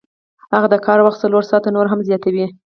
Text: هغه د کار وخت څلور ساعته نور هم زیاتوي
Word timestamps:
هغه 0.53 0.67
د 0.73 0.75
کار 0.85 0.99
وخت 1.01 1.19
څلور 1.23 1.43
ساعته 1.49 1.69
نور 1.75 1.85
هم 1.91 1.99
زیاتوي 2.07 2.45